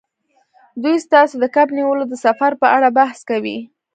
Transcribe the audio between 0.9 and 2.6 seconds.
ستاسو د کب نیولو د سفر